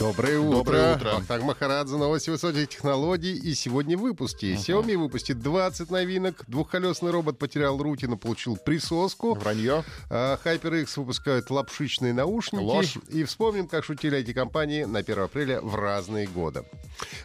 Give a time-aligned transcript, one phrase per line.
[0.00, 0.56] Доброе утро.
[0.56, 1.16] Доброе утро.
[1.16, 3.34] Ахтанг Махарадзе, новости высоких технологий.
[3.34, 4.54] И сегодня в выпуске.
[4.54, 6.42] Xiaomi выпустит 20 новинок.
[6.46, 9.34] Двухколесный робот потерял рути, но получил присоску.
[9.34, 9.84] Вранье.
[10.08, 12.62] А, HyperX выпускают лапшичные наушники.
[12.62, 12.96] Ложь.
[13.10, 16.64] И вспомним, как шутили эти компании на 1 апреля в разные годы.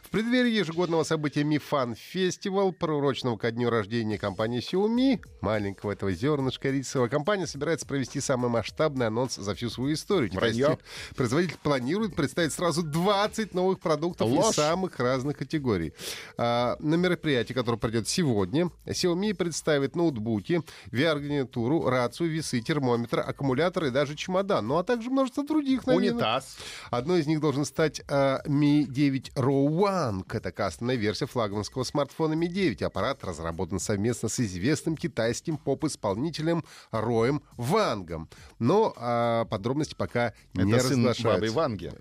[0.03, 6.71] В преддверии ежегодного события Fan Festival, проуроченного ко дню рождения компании Xiaomi, маленького этого зернышка
[6.71, 10.29] рисового, компания собирается провести самый масштабный анонс за всю свою историю.
[10.33, 10.77] Вранье.
[11.15, 14.55] Производитель планирует представить сразу 20 новых продуктов из Ложь.
[14.55, 15.93] самых разных категорий.
[16.37, 23.89] А, на мероприятии, которое пройдет сегодня, Xiaomi представит ноутбуки, VR-гарнитуру, рацию, весы, термометр, аккумулятор и
[23.91, 24.67] даже чемодан.
[24.67, 26.15] Ну а также множество других новинок.
[26.15, 26.57] Унитаз.
[26.91, 30.25] Одной из них должен стать а, Mi 9 Row One.
[30.31, 32.81] Это кастомная версия флагманского смартфона Mi 9.
[32.81, 38.29] Аппарат разработан совместно с известным китайским поп-исполнителем Роем Вангом.
[38.59, 41.23] Но а, подробности пока не Это сын разглашаются.
[41.41, 41.91] бабы Ванги.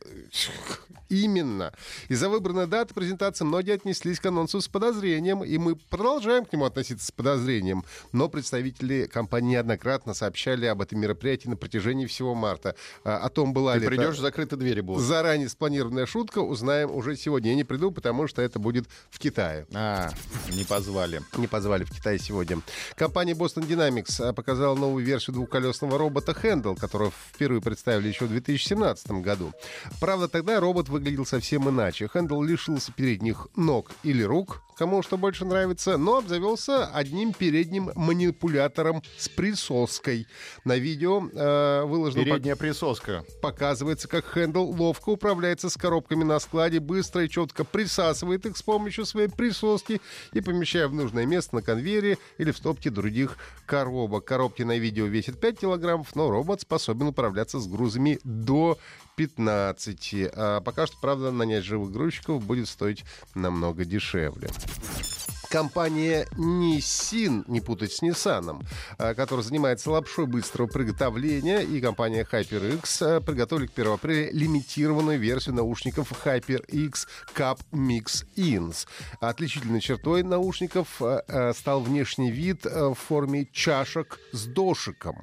[1.08, 1.72] Именно.
[2.08, 6.64] Из-за выбранной даты презентации многие отнеслись к анонсу с подозрением, и мы продолжаем к нему
[6.64, 7.84] относиться с подозрением.
[8.12, 12.74] Но представители компании неоднократно сообщали об этом мероприятии на протяжении всего марта.
[13.04, 15.02] А, О том, была Ты ли это придешь, закрыты двери будут.
[15.02, 17.50] заранее спланированная шутка, узнаем уже сегодня.
[17.50, 19.66] Я не приду, потому что это будет в Китае.
[19.74, 20.10] А,
[20.52, 21.22] не позвали.
[21.36, 22.60] Не позвали в Китай сегодня.
[22.96, 28.30] Компания Boston Dynamics а, показала новую версию двухколесного робота Handle, которую впервые представили еще в
[28.30, 29.52] 2017 году.
[30.00, 32.10] Правда, тогда робот выглядел совсем иначе.
[32.12, 39.02] Handle лишился передних ног или рук, кому что больше нравится, но обзавелся одним передним манипулятором
[39.18, 40.26] с присоской.
[40.64, 42.22] На видео э, выложено...
[42.22, 43.24] пок- Передняя присоска.
[43.42, 48.62] Показывается, как Хэндл ловко управляется с коробками на складе, быстро и четко присасывает их с
[48.62, 50.00] помощью своей присоски
[50.32, 53.36] и помещая в нужное место на конвейере или в стопке других
[53.66, 54.24] коробок.
[54.24, 58.78] Коробки на видео весят 5 килограммов, но робот способен управляться с грузами до
[59.16, 60.14] 15.
[60.34, 64.50] А пока что, правда, нанять живых грузчиков будет стоить намного дешевле.
[64.66, 65.13] Thank you.
[65.54, 68.66] Компания Nissin, не путать с Nissan,
[68.98, 75.20] а, которая занимается лапшой быстрого приготовления, и компания HyperX а, приготовили к 1 апреля лимитированную
[75.20, 77.06] версию наушников HyperX
[77.36, 78.88] Cup Mix Ins.
[79.20, 85.22] Отличительной чертой наушников а, стал внешний вид в форме чашек с дошиком.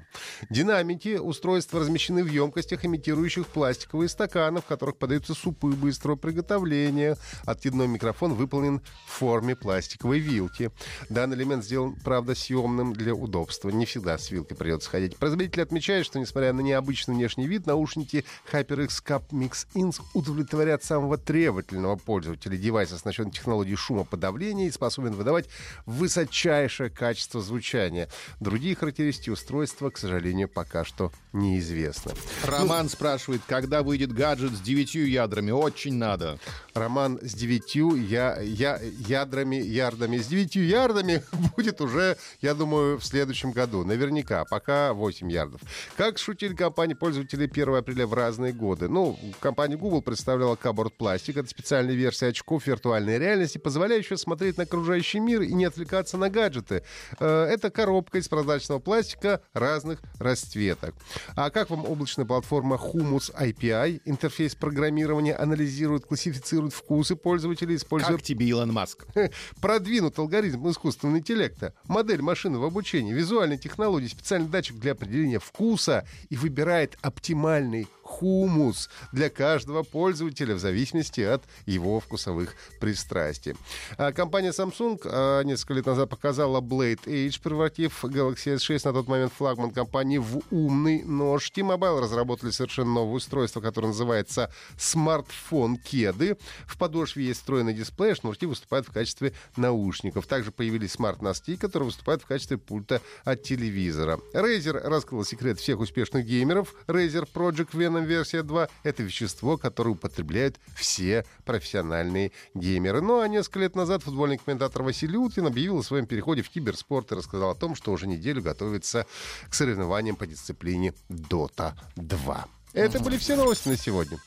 [0.50, 7.18] Динамики устройства размещены в емкостях, имитирующих пластиковые стаканы, в которых подаются супы быстрого приготовления.
[7.44, 10.72] Откидной микрофон выполнен в форме пластиковой вилки.
[11.10, 13.70] Данный элемент сделан, правда, съемным для удобства.
[13.70, 15.18] Не всегда с вилкой придется ходить.
[15.18, 21.18] Производитель отмечает, что, несмотря на необычный внешний вид, наушники HyperX Cup Mix Ins удовлетворят самого
[21.18, 22.58] требовательного пользователя.
[22.58, 25.50] Девайс оснащен технологией шумоподавления и способен выдавать
[25.86, 28.10] высочайшее качество звучания.
[28.40, 32.14] Другие характеристики устройства, к сожалению, пока что неизвестны.
[32.46, 35.52] Роман спрашивает, когда выйдет гаджет с девятью ядрами.
[35.52, 36.40] Очень надо.
[36.74, 40.11] Роман с девятью я, я, ядрами, ярдами.
[40.18, 41.24] С девятью ярдами
[41.56, 43.84] будет уже, я думаю, в следующем году.
[43.84, 44.46] Наверняка.
[44.46, 45.62] Пока 8 ярдов.
[45.98, 48.88] Как шутили компании пользователи 1 апреля в разные годы.
[48.88, 51.40] Ну, компания Google представляла Cardboard Plastic.
[51.40, 56.30] Это специальная версия очков виртуальной реальности, позволяющая смотреть на окружающий мир и не отвлекаться на
[56.30, 56.84] гаджеты.
[57.20, 60.96] Э, Это коробка из прозрачного пластика разных расцветок.
[61.36, 64.02] А как вам облачная платформа Humus API?
[64.06, 69.06] Интерфейс программирования анализирует, классифицирует вкусы пользователей, используя Как тебе Илон Маск?
[70.02, 76.36] продвинут алгоритм искусственного интеллекта, модель машинного обучения, визуальные технологии, специальный датчик для определения вкуса и
[76.36, 77.88] выбирает оптимальный
[78.22, 83.56] хумус для каждого пользователя в зависимости от его вкусовых пристрастий.
[83.98, 89.08] А компания Samsung а, несколько лет назад показала Blade Edge, превратив Galaxy S6 на тот
[89.08, 91.50] момент флагман компании в умный нож.
[91.50, 96.38] T-Mobile разработали совершенно новое устройство, которое называется смартфон Кеды.
[96.68, 100.28] В подошве есть встроенный дисплей, а шнурки выступают в качестве наушников.
[100.28, 104.20] Также появились смарт-носки, которые выступают в качестве пульта от телевизора.
[104.36, 106.76] Razer раскрыл секрет всех успешных геймеров.
[106.86, 113.02] Razer Project Venom версия 2— это вещество, которое употребляют все профессиональные геймеры.
[113.02, 117.12] Ну а несколько лет назад футбольный комментатор Василий Уткин объявил о своем переходе в киберспорт
[117.12, 119.06] и рассказал о том, что уже неделю готовится
[119.50, 122.46] к соревнованиям по дисциплине Dota 2.
[122.74, 124.18] Это были все новости на сегодня.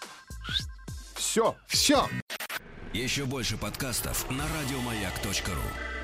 [1.14, 1.54] Все.
[1.66, 2.06] Все!
[2.92, 6.03] Еще больше подкастов на радиомаяк.ру.